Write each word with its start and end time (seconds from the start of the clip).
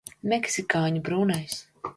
Meksikāņu 0.31 1.05
brūnais. 1.11 1.63